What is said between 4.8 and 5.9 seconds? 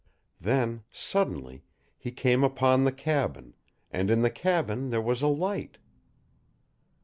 there was a light!